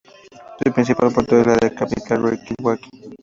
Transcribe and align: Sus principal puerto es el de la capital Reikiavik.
Sus 0.57 0.73
principal 0.73 1.13
puerto 1.13 1.39
es 1.39 1.45
el 1.45 1.53
de 1.53 1.59
la 1.69 1.75
capital 1.75 2.23
Reikiavik. 2.23 2.81